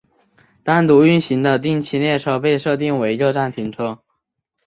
[0.63, 3.99] 单独运行的定期列车被设定为各站停车。